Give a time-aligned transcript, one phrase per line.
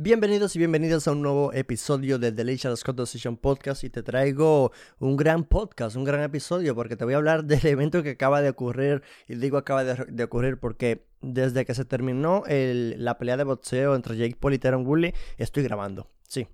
[0.00, 5.16] Bienvenidos y bienvenidas a un nuevo episodio de Delicious Conversation Podcast y te traigo un
[5.16, 8.50] gran podcast, un gran episodio porque te voy a hablar del evento que acaba de
[8.50, 13.96] ocurrir y digo acaba de, ocurrir porque desde que se terminó la pelea de boxeo
[13.96, 16.46] entre Jake Paul y Teron Woolley estoy grabando, sí,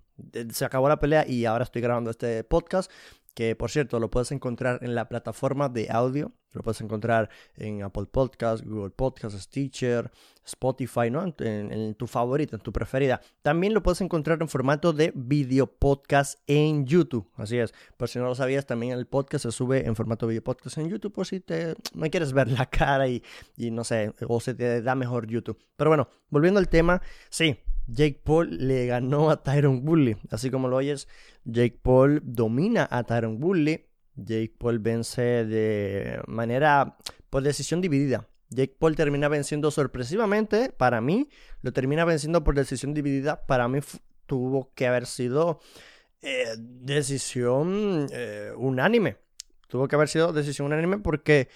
[0.51, 2.91] se acabó la pelea y ahora estoy grabando este podcast
[3.35, 7.83] que por cierto lo puedes encontrar en la plataforma de audio, lo puedes encontrar en
[7.83, 10.11] Apple Podcasts, Google Podcasts, Stitcher,
[10.45, 11.35] Spotify, ¿no?
[11.39, 13.21] En, tu favorita, en tu preferida.
[13.43, 17.75] También lo puedes encontrar en formato de video podcast en YouTube, así es.
[17.97, 20.89] Por si no lo sabías, también el podcast se sube en formato video podcast en
[20.89, 23.23] YouTube por si te, no quieres ver la cara y,
[23.57, 25.59] y no sé, o se te da mejor YouTube.
[25.77, 30.17] Pero bueno, volviendo al tema, sí, Jake Paul le ganó a Tyron Woodley.
[30.31, 31.09] Así como lo oyes,
[31.45, 33.87] Jake Paul domina a Tyron Woodley.
[34.17, 36.97] Jake Paul vence de manera
[37.31, 38.29] por decisión dividida.
[38.51, 40.71] Jake Paul termina venciendo sorpresivamente.
[40.71, 41.29] Para mí,
[41.63, 43.47] lo termina venciendo por decisión dividida.
[43.47, 43.81] Para mí
[44.27, 45.61] tuvo que haber sido
[46.23, 49.19] eh, decisión eh, unánime.
[49.69, 51.49] Tuvo que haber sido decisión unánime porque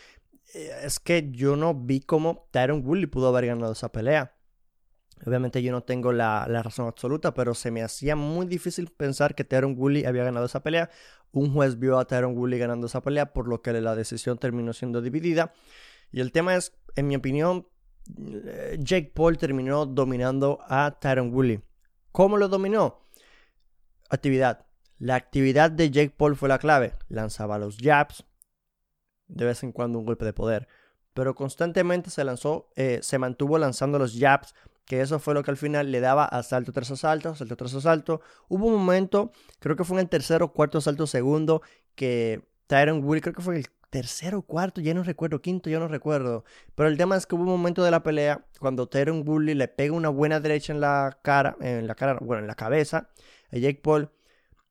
[0.54, 4.34] eh, es que yo no vi cómo Tyron Woodley pudo haber ganado esa pelea.
[5.26, 9.44] Obviamente yo no tengo la, razón absoluta, pero se me hacía muy difícil pensar que
[9.44, 10.90] Tyron Woolley había ganado esa pelea.
[11.32, 14.72] Un juez vio a Tyron Woolley ganando esa pelea, por lo que la decisión terminó
[14.72, 15.52] siendo dividida.
[16.12, 17.66] Y el tema es, en mi opinión,
[18.16, 21.60] eh, Jake Paul terminó dominando a Tyron Woolley.
[22.12, 23.06] ¿Cómo lo dominó?
[24.08, 24.66] Actividad.
[24.98, 26.94] La actividad de Jake Paul fue la clave.
[27.08, 28.24] Lanzaba los jabs,
[29.26, 30.66] de vez en cuando un golpe de poder,
[31.14, 34.54] pero constantemente se lanzó, eh, se mantuvo lanzando los jabs
[34.88, 38.22] que eso fue lo que al final le daba asalto tras asalto, asalto tras asalto.
[38.48, 41.60] Hubo un momento, creo que fue en el tercero, cuarto, asalto segundo,
[41.94, 45.88] que Tyron Woodley, creo que fue el tercero, cuarto, ya no recuerdo, quinto, ya no
[45.88, 46.44] recuerdo.
[46.74, 49.68] Pero el tema es que hubo un momento de la pelea cuando Tyron Woodley le
[49.68, 53.10] pega una buena derecha en la cara, en la cara, bueno, en la cabeza
[53.52, 54.10] a Jake Paul.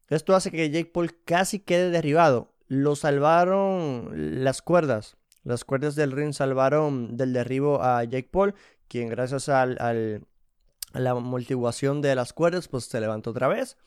[0.10, 2.54] Esto hace que Jake Paul casi quede derribado.
[2.68, 5.16] Lo salvaron las cuerdas.
[5.44, 8.56] Las cuerdas del ring salvaron del derribo a Jake Paul
[8.88, 13.78] quien gracias al, a la amortiguación de las cuerdas, pues se levantó otra vez.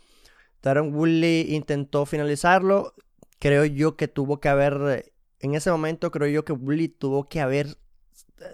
[0.60, 2.94] Taron Woodley intentó finalizarlo.
[3.38, 7.40] Creo yo que tuvo que haber, en ese momento creo yo que Woodley tuvo que
[7.40, 7.78] haber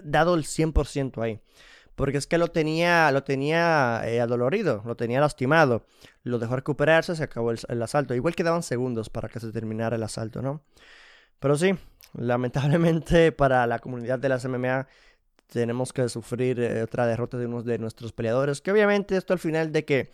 [0.03, 1.41] dado el 100% ahí.
[1.97, 5.87] Porque es que lo tenía, lo tenía eh, adolorido, lo tenía lastimado.
[6.23, 8.15] Lo dejó recuperarse, se acabó el, el, asalto.
[8.15, 10.63] Igual quedaban segundos para que se terminara el asalto, ¿no?
[11.41, 11.75] Pero sí,
[12.15, 14.87] lamentablemente para la comunidad de las MMA
[15.47, 18.61] tenemos que sufrir eh, otra derrota de uno de nuestros peleadores.
[18.61, 20.11] Que obviamente esto al final de que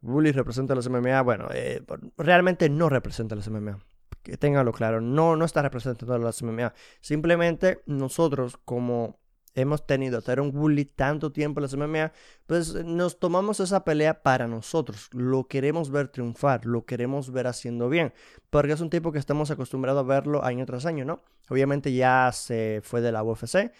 [0.00, 1.82] Bully representa a los MMA, bueno, eh,
[2.16, 3.78] realmente no representa a los MMA.
[4.22, 6.74] Que tenganlo claro, no, no está representando a los MMA.
[7.00, 9.20] Simplemente nosotros como
[9.56, 12.12] hemos tenido a un Bully tanto tiempo en las MMA,
[12.46, 15.08] pues nos tomamos esa pelea para nosotros.
[15.12, 18.12] Lo queremos ver triunfar, lo queremos ver haciendo bien,
[18.50, 21.22] porque es un tipo que estamos acostumbrados a verlo año tras año, ¿no?
[21.48, 23.72] Obviamente ya se fue de la UFC,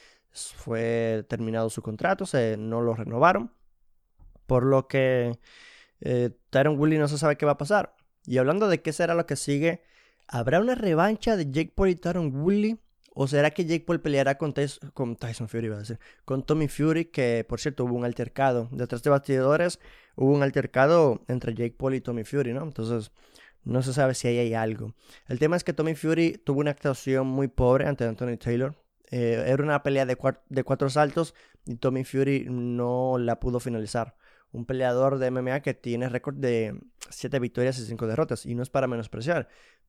[0.56, 3.52] fue terminado su contrato, se, no lo renovaron,
[4.47, 5.38] por lo que
[6.00, 7.94] eh, Tyron no se sabe qué va a pasar.
[8.24, 9.82] Y hablando de qué será lo que sigue,
[10.26, 12.78] ¿habrá una revancha de Jake Paul y Tyron Woodley?
[13.19, 14.52] ¿O será que Jake Paul peleará con,
[14.92, 19.02] con Tyson Fury, a decir, con Tommy Fury, que por cierto hubo un altercado, detrás
[19.02, 19.80] de bastidores
[20.16, 22.62] hubo un altercado entre Jake Paul y Tommy Fury, ¿no?
[22.62, 23.12] Entonces,
[23.64, 24.94] no se sabe si ahí hay algo.
[25.28, 28.75] El tema es que Tommy Fury tuvo una actuación muy pobre ante Anthony Taylor,
[29.11, 30.17] eh, era una pelea de,
[30.49, 31.34] de cuatro saltos
[31.65, 34.17] y Tommy Fury no la pudo finalizar.
[34.53, 36.81] Un peleador de MMA que tiene récord de
[37.11, 38.47] siete victorias y cinco derrotas.
[38.47, 39.49] Y no es para menospreciar.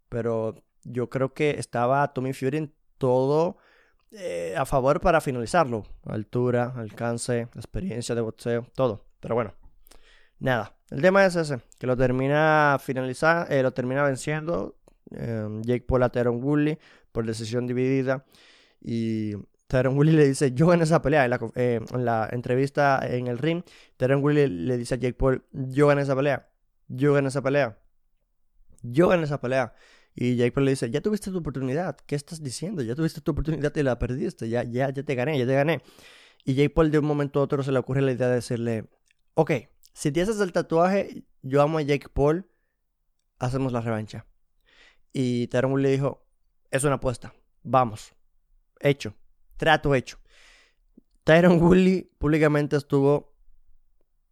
[0.09, 3.57] Pero yo creo que estaba Tommy Fury en todo
[4.11, 5.83] eh, a favor para finalizarlo.
[6.05, 9.05] Altura, alcance, experiencia de boxeo, todo.
[9.19, 9.53] Pero bueno,
[10.39, 10.75] nada.
[10.89, 14.75] El tema es ese, que lo termina finalizar, eh, lo termina venciendo
[15.09, 16.77] Jake Paul a Teron Woodley
[17.11, 18.25] por decisión dividida.
[18.81, 19.35] Y
[19.67, 21.25] Tyron Willy le dice, yo gané esa pelea.
[21.25, 21.31] En
[22.05, 23.63] la, eh, entrevista en el ring,
[23.97, 26.49] Tyron Willy le dice a Jake Paul, yo gané esa pelea.
[26.87, 27.77] Yo gané esa pelea.
[28.81, 29.73] Yo gané esa pelea.
[30.15, 31.97] Y Jake Paul le dice, ya tuviste tu oportunidad.
[32.05, 32.81] ¿Qué estás diciendo?
[32.81, 34.49] Ya tuviste tu oportunidad y la perdiste.
[34.49, 35.81] Ya, ya, ya te gané, ya te gané.
[36.45, 38.89] Y Jake Paul de un momento a otro se le ocurre la idea de decirle,
[39.33, 39.51] ok,
[39.93, 42.49] si te haces el tatuaje, yo amo a Jake Paul,
[43.37, 44.25] hacemos la revancha.
[45.11, 46.25] Y Tyron le dijo,
[46.71, 48.16] es una apuesta, vamos
[48.81, 49.15] hecho.
[49.57, 50.17] Trato hecho.
[51.23, 53.33] Tyron Woodley públicamente estuvo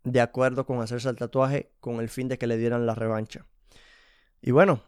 [0.03, 3.45] de acuerdo con hacerse el tatuaje con el fin de que le dieran la revancha.
[4.41, 4.83] Y bueno,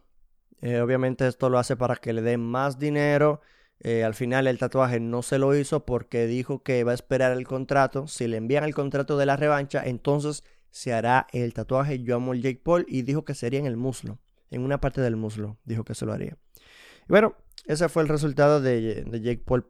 [0.62, 3.42] eh, obviamente esto lo hace para que le den más dinero.
[3.80, 7.31] Eh, al final el tatuaje no se lo hizo porque dijo que va a esperar
[7.31, 8.07] el contrato.
[8.07, 12.33] Si le envían el contrato de la revancha, entonces se hará el tatuaje Yo amo
[12.33, 14.19] el Jake Paul y dijo que sería en el muslo,
[14.51, 16.38] en una parte del muslo, dijo que se lo haría.
[16.56, 17.36] Y bueno,
[17.68, 19.68] ese fue el resultado de, Jake Paul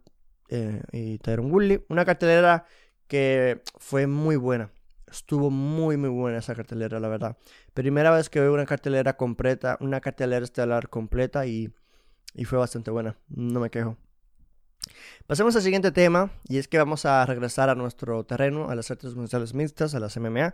[0.49, 1.83] eh, y Tyron Woodley.
[1.89, 2.65] Una cartelera
[3.07, 4.71] que fue muy buena.
[5.09, 7.37] Estuvo muy, muy buena esa cartelera, la verdad.
[7.73, 11.73] Primera vez que veo una cartelera completa, una cartelera estelar completa y,
[12.33, 13.17] y fue bastante buena.
[13.29, 13.97] No me quejo.
[15.25, 18.91] Pasemos al siguiente tema y es que vamos a regresar a nuestro terreno, a las
[18.91, 20.53] artes marciales mixtas, a las MMA.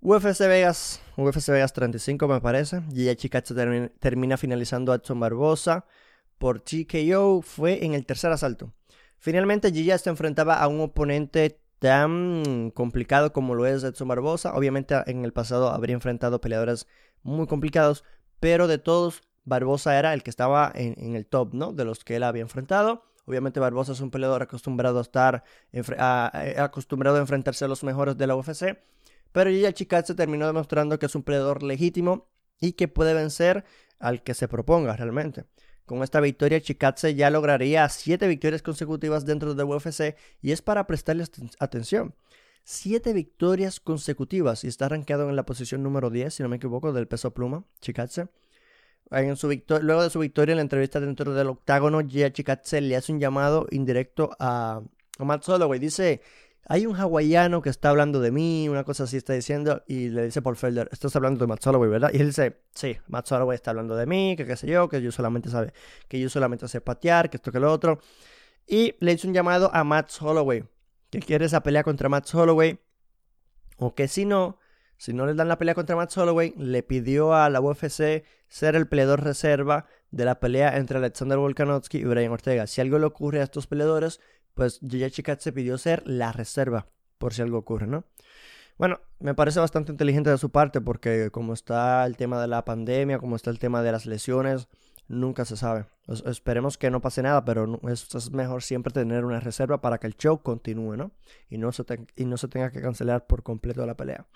[0.00, 2.82] UFC Vegas, UFC Vegas 35 me parece.
[2.92, 5.86] Gigi Chikatse termina, finalizando a Edson Barbosa
[6.42, 7.40] por TKO.
[7.40, 8.72] Fue en el tercer asalto.
[9.16, 14.52] Finalmente Gigi se enfrentaba a un oponente tan complicado como lo es Edson Barbosa.
[14.56, 16.88] Obviamente en el pasado habría enfrentado peleadores
[17.22, 18.02] muy complicados,
[18.40, 21.72] pero de todos Barbosa era el que estaba en, el top, ¿no?
[21.72, 23.04] De los que él había enfrentado.
[23.24, 25.44] Obviamente Barbosa es un peleador acostumbrado a estar
[26.58, 28.80] acostumbrado a enfrentarse a los mejores de la UFC,
[29.30, 32.26] pero Giga se terminó demostrando que es un peleador legítimo
[32.60, 33.64] y que puede vencer
[34.00, 35.44] al que se proponga realmente.
[35.86, 40.86] Con esta victoria, Chikatse ya lograría siete victorias consecutivas dentro de UFC y es para
[40.86, 41.24] prestarle
[41.58, 42.14] atención.
[42.64, 46.92] Siete victorias consecutivas y está rankeado en la posición número 10, si no me equivoco,
[46.92, 48.28] del peso pluma, Chikatse.
[49.10, 53.20] Luego de su victoria en la entrevista dentro del octágono, Gia Chikatse le hace un
[53.20, 54.80] llamado indirecto a,
[55.18, 55.44] a Matt.
[55.80, 56.22] Dice,
[56.68, 60.24] hay un hawaiano que está hablando de mí, una cosa así está diciendo, y le
[60.24, 62.10] dice Paul Felder, estás hablando de Matt Holloway, ¿verdad?
[62.12, 65.02] Y él dice, sí, Matt Holloway está hablando de mí, que qué sé yo, que
[65.02, 65.72] yo solamente sabe,
[66.08, 67.98] que yo solamente sé patear, que esto que lo otro.
[68.66, 70.64] Y le hizo un llamado a Matt Holloway,
[71.10, 72.78] que quiere esa pelea contra Matt Holloway,
[73.76, 74.58] o que si no,
[74.96, 78.76] si no le dan la pelea contra Matt Holloway, le pidió a la UFC ser
[78.76, 82.68] el peleador reserva de la pelea entre Alexander Volkanovski y Brian Ortega.
[82.68, 84.20] Si algo le ocurre a estos peleadores,
[84.54, 86.86] pues Yuya se pidió ser la reserva,
[87.18, 88.04] por si algo ocurre, ¿no?
[88.78, 92.64] Bueno, me parece bastante inteligente de su parte porque como está el tema de la
[92.64, 94.68] pandemia, como está el tema de las lesiones,
[95.08, 95.84] nunca se sabe.
[96.26, 100.16] esperemos que no pase nada, pero es, mejor siempre tener una reserva para que el
[100.16, 101.12] show continúe, ¿no?
[101.48, 104.26] Y no se, tenga que cancelar por completo la pelea.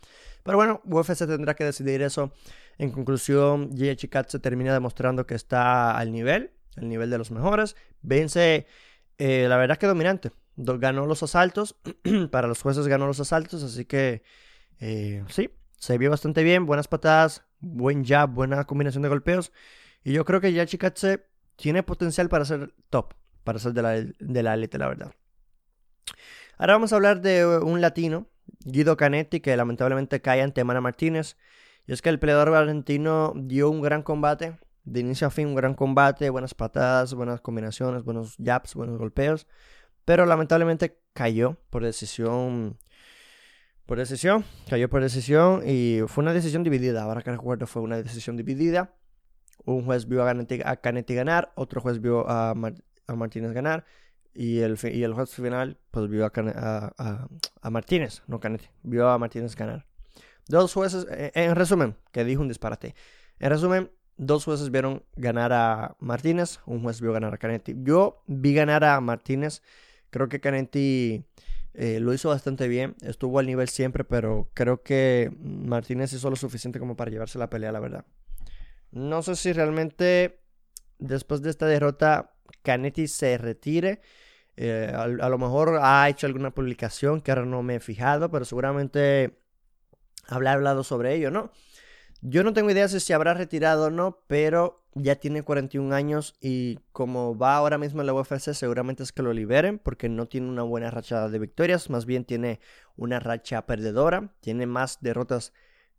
[0.42, 2.32] Pero bueno, UFC tendrá que decidir eso.
[2.78, 3.70] En conclusión,
[4.10, 7.74] Kat se termina demostrando que está al nivel, al nivel de los mejores.
[8.02, 8.66] Vence,
[9.18, 10.30] eh, la verdad que dominante.
[10.56, 11.76] Ganó los asaltos,
[12.30, 14.22] para los jueces ganó los asaltos, así que
[14.80, 19.52] eh, sí, se vio bastante bien, buenas patadas, buen jab, buena combinación de golpeos.
[20.02, 21.26] Y yo creo que ya Chikatse
[21.56, 23.14] tiene potencial para ser top,
[23.44, 25.12] para ser de la, de la la verdad.
[26.58, 28.28] Ahora vamos a hablar de un latino,
[28.64, 31.36] Guido Canetti, que lamentablemente cae ante Mana Martínez.
[31.86, 35.54] Y es que el peleador argentino dio un gran combate, de inicio a fin un
[35.54, 39.46] gran combate, buenas patadas, buenas combinaciones, buenos jabs, buenos golpeos.
[40.04, 42.78] Pero lamentablemente cayó por decisión.
[43.84, 47.02] Por decisión, cayó por decisión y fue una decisión dividida.
[47.02, 48.94] Ahora que recuerdo, fue una decisión dividida.
[49.64, 52.54] Un juez vio a Canetti, ganar, otro juez vio a,
[53.08, 53.84] Martínez ganar.
[54.32, 59.56] Y el, y el juez final, pues vio a, Martínez, no Canetti, vio a Martínez
[59.56, 59.86] ganar.
[60.46, 62.94] Dos jueces, eh, en resumen, que dijo un disparate.
[63.40, 67.74] En resumen, dos jueces vieron ganar a Martínez, un juez vio ganar a Canetti.
[67.82, 69.62] Yo vi ganar a Martínez,
[70.10, 71.24] creo que Canetti
[71.74, 76.36] eh, lo hizo bastante bien, estuvo al nivel siempre, pero creo que Martínez hizo lo
[76.36, 78.04] suficiente como para llevarse la pelea, la verdad.
[78.90, 80.40] No sé si realmente
[80.98, 82.32] después de esta derrota
[82.62, 84.00] Canetti se retire.
[84.56, 88.44] Eh, a, lo mejor ha hecho alguna publicación que ahora no me he fijado, pero
[88.46, 89.38] seguramente
[90.26, 91.52] habrá hablado sobre ello, ¿no?
[92.22, 96.34] Yo no tengo idea si se habrá retirado o no, pero ya tiene 41 años
[96.40, 100.26] y como va ahora mismo en la UFC, seguramente es que lo liberen porque no
[100.26, 102.60] tiene una buena racha de victorias, más bien tiene
[102.96, 105.52] una racha perdedora, tiene más derrotas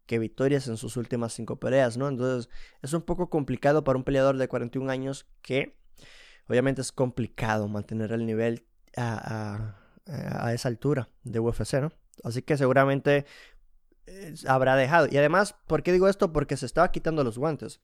[0.07, 2.07] que victorias en sus últimas cinco peleas, ¿no?
[2.07, 2.50] Entonces
[2.81, 5.77] es un poco complicado para un peleador de 41 años que
[6.47, 9.75] obviamente es complicado mantener el nivel a,
[10.53, 11.91] esa altura de UFC, ¿no?
[12.24, 13.25] Así que seguramente
[14.47, 15.07] habrá dejado.
[15.09, 16.31] Y además, ¿por qué digo esto?
[16.33, 17.81] Porque se estaba quitando los guantes.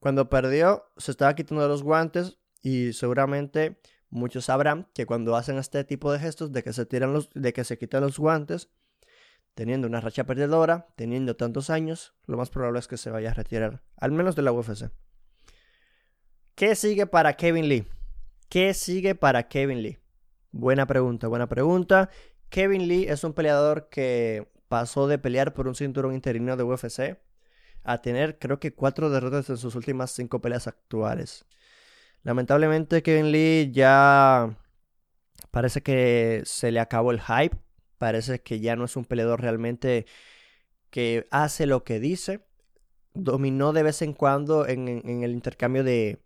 [0.00, 5.84] Cuando perdió, se estaba quitando los guantes y seguramente muchos sabrán que cuando hacen este
[5.84, 8.70] tipo de gestos de que se tiran los, de que se quitan los guantes,
[9.54, 13.34] teniendo una racha perdedora, teniendo tantos años, lo más probable es que se vaya a
[13.34, 14.90] retirar, al menos de la UFC.
[16.54, 17.84] ¿Qué sigue para Kevin Lee?
[18.48, 19.98] ¿Qué sigue para Kevin Lee?
[20.50, 22.08] Buena pregunta, buena pregunta.
[22.48, 27.18] Kevin Lee es un peleador que pasó de pelear por un cinturón interino de UFC
[27.84, 31.44] a tener creo que cuatro derrotas en sus últimas cinco peleas actuales.
[32.22, 34.56] Lamentablemente Kevin Lee ya
[35.50, 37.56] parece que se le acabó el hype
[37.98, 40.06] Parece que ya no es un peleador realmente
[40.90, 42.40] que hace lo que dice.
[43.14, 46.20] Dominó de vez en cuando en, el intercambio de,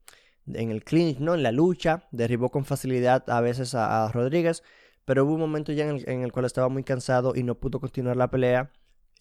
[0.46, 1.34] en el clinch, ¿no?
[1.34, 2.08] En la lucha.
[2.12, 4.62] Derribó con facilidad a veces a, Rodríguez.
[5.04, 8.16] Pero hubo un momento ya en el, cual estaba muy cansado y no pudo continuar
[8.16, 8.70] la pelea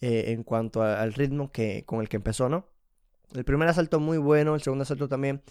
[0.00, 2.68] eh, en cuanto al ritmo que, con el que empezó, ¿no?
[3.34, 5.42] El primer asalto muy bueno, el segundo asalto también.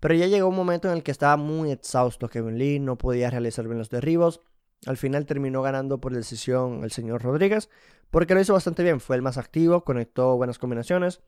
[0.00, 3.30] Pero ya llegó un momento en el que estaba muy exhausto Kevin Lee, no podía
[3.30, 4.42] realizar bien los derribos.
[4.86, 7.68] Al final terminó ganando por decisión el señor Rodríguez,
[8.10, 9.00] porque lo hizo bastante bien.
[9.00, 11.20] Fue el más activo, conectó buenas combinaciones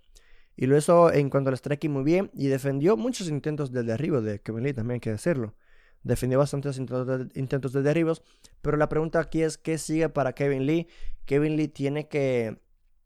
[0.57, 4.21] y lo hizo en cuanto al striking muy bien y defendió muchos intentos de derribo
[4.21, 5.55] de Kevin Lee, también hay que decirlo.
[6.02, 8.23] Defendió bastantes intentos de, derribos,
[8.62, 10.88] pero la pregunta aquí es: ¿qué sigue para Kevin Lee?
[11.26, 12.59] Kevin Lee tiene que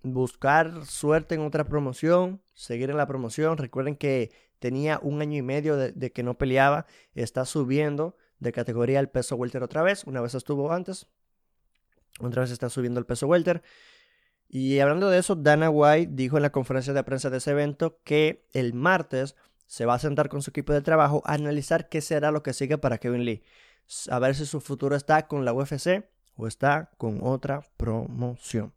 [0.05, 3.59] buscar suerte en otra promoción, seguir en la promoción.
[3.59, 8.99] Recuerden que tenía un año y medio de, que no peleaba, está subiendo de categoría
[8.99, 11.07] al peso welter otra vez, una vez estuvo antes,
[12.21, 13.63] otra vez está subiendo el peso welter.
[14.49, 17.99] Y hablando de eso, Dana White dijo en la conferencia de prensa de ese evento
[18.05, 19.35] que el martes
[19.67, 22.53] se va a sentar con su equipo de trabajo a analizar qué será lo que
[22.53, 23.43] sigue para Kevin Lee.
[24.11, 26.05] A ver si su futuro está con la UFC
[26.37, 28.73] o está con otra promoción.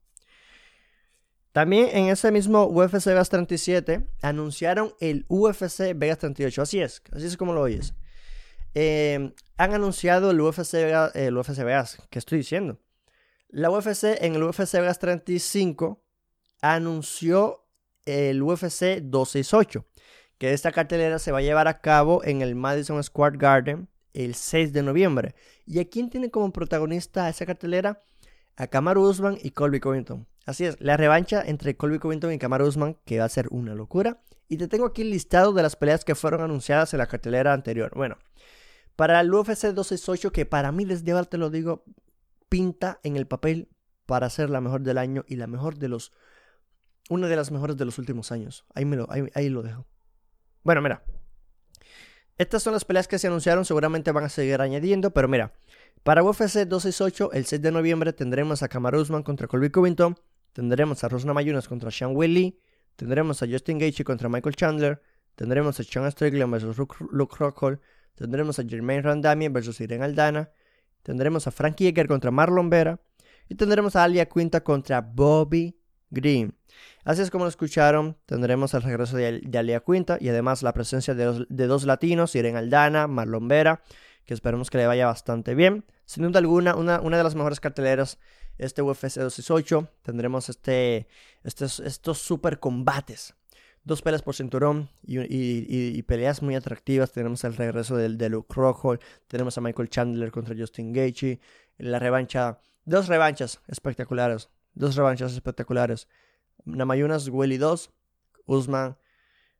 [1.51, 6.61] También en ese mismo UFC Vegas 37 anunciaron el UFC Vegas 38.
[6.61, 7.95] Así es, así es como lo oyes.
[8.75, 10.75] Em, han anunciado el UFC,
[11.15, 12.79] el UFC Vegas, ¿qué estoy diciendo?
[13.49, 16.03] La UFC en el UFC Vegas 35
[16.61, 17.65] anunció
[18.05, 19.85] el UFC 268,
[20.37, 24.35] que esta cartelera se va a llevar a cabo en el Madison Square Garden el
[24.35, 25.35] 6 de noviembre.
[25.65, 28.03] ¿Y a quién tiene como protagonista esa cartelera?
[28.55, 30.27] A Kamaru Usman y Colby Covington.
[30.45, 33.75] Así es, la revancha entre Colby Covington y Kamaru Usman, que va a ser una
[33.75, 34.21] locura.
[34.47, 37.53] Y te tengo aquí el listado de las peleas que fueron anunciadas en la cartelera
[37.53, 37.91] anterior.
[37.95, 38.17] Bueno,
[38.95, 41.83] para el UFC 268, que para mí les lleva, te lo digo,
[42.49, 43.69] pinta en el papel
[44.05, 46.13] para ser la mejor del año y la mejor de los.
[47.09, 48.65] Una de las mejores de los últimos años.
[48.73, 49.85] Ahí, me lo, ahí lo dejo.
[50.63, 51.03] Bueno, mira.
[52.37, 55.53] Estas son las peleas que se anunciaron, seguramente van a seguir añadiendo, pero mira.
[56.03, 60.15] Para UFC 268, el 6 de noviembre tendremos a Kamaru Usman contra Colby Covington,
[60.57, 62.59] Tendremos a Rosna Mayunas contra Sean Wiley.
[62.95, 64.99] Tendremos a Justin Gaethje contra Michael Chandler.
[65.35, 66.75] Tendremos a Sean Strickland versus
[67.11, 67.79] Luke Rockhold.
[68.15, 70.49] Tendremos a Jermaine Randamian versus Irene Aldana.
[71.03, 72.99] Tendremos a Frankie Edgar contra Marlon Vera.
[73.47, 75.77] Y tendremos a Alia Quinta contra Bobby
[76.09, 76.55] Green.
[77.03, 81.15] Así es como lo escucharon, tendremos el regreso de, Alia Quinta y además la presencia
[81.15, 83.81] de dos, latinos, Irene Aldana, Marlon Vera,
[84.25, 85.85] que esperemos que le vaya bastante bien.
[86.05, 88.19] Sin duda alguna, una, de las mejores carteleras
[88.57, 91.07] este UFC 268 tendremos este,
[91.43, 93.35] estos, estos super combates.
[93.87, 97.13] Dos peleas por cinturón y, peleas muy atractivas.
[97.13, 98.99] Tenemos el regreso del de Luke Rockhold.
[99.27, 101.39] Tenemos a Michael Chandler contra Justin Gaethje.
[101.77, 102.59] La revancha.
[102.83, 104.49] Dos revanchas espectaculares.
[104.77, 106.07] Dos revanchas espectaculares.
[106.65, 107.89] Namayunas, Willy 2.
[108.45, 108.97] Usman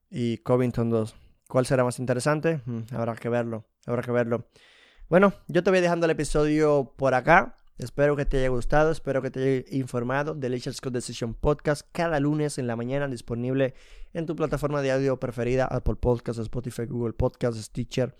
[0.10, 1.16] y Covington 2.
[1.48, 2.62] ¿Cuál será más interesante?
[2.66, 3.66] Mm, habrá que verlo.
[3.86, 4.48] Habrá que verlo.
[5.10, 7.58] Bueno, yo te voy dejando el episodio por acá.
[7.80, 11.88] Espero que te haya gustado, espero que te haya informado de Delicious Code Decision Podcast
[11.92, 13.76] cada lunes en la mañana disponible
[14.14, 18.16] en tu plataforma de audio preferida, Apple Podcasts, Spotify, Google Podcasts, Stitcher,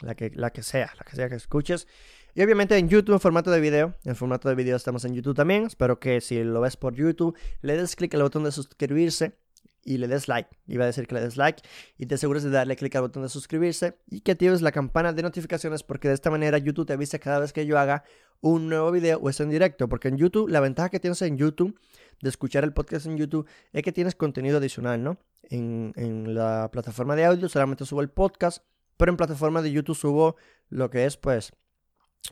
[0.00, 1.86] la que, la que sea, la que sea que escuches.
[2.34, 5.34] Y obviamente en YouTube en formato de video, en formato de video estamos en YouTube
[5.34, 5.64] también.
[5.64, 9.36] Espero que si lo ves por YouTube le des clic al botón de suscribirse
[9.84, 10.48] y le des like.
[10.66, 11.62] Iba a decir que le des like
[11.98, 15.12] y te asegures de darle clic al botón de suscribirse y que actives la campana
[15.12, 18.04] de notificaciones porque de esta manera YouTube te avisa cada vez que yo haga
[18.40, 19.88] un nuevo video o es en directo.
[19.88, 21.78] Porque en YouTube, la ventaja que tienes en YouTube
[22.20, 25.18] de escuchar el podcast en YouTube es que tienes contenido adicional, ¿no?
[25.42, 28.62] En, en la plataforma de audio solamente subo el podcast,
[28.96, 30.36] pero en plataforma de YouTube subo
[30.68, 31.52] lo que es pues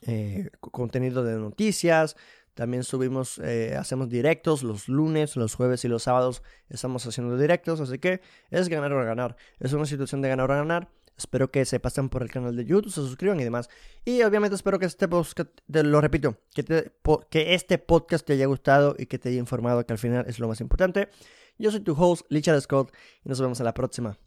[0.02, 2.16] eh, contenido de noticias,
[2.58, 7.80] también subimos, eh, hacemos directos los lunes, los jueves y los sábados estamos haciendo directos,
[7.80, 9.36] así que es ganar o ganar.
[9.60, 10.90] Es una situación de ganar o ganar.
[11.16, 13.70] Espero que se pasen por el canal de YouTube, se suscriban y demás.
[14.04, 16.90] Y obviamente espero que este podcast, lo repito, que,
[17.30, 20.40] que este podcast te haya gustado y que te haya informado, que al final es
[20.40, 21.10] lo más importante.
[21.58, 22.92] Yo soy tu host, Richard Scott,
[23.24, 24.18] y nos vemos en la próxima.